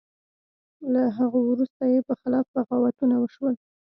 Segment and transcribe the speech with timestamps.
[0.93, 3.55] له هغه وروسته یې په خلاف بغاوتونه وشول.